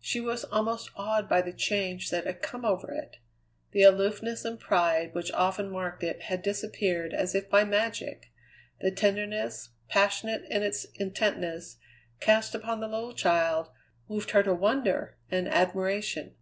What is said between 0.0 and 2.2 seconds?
She was almost awed by the change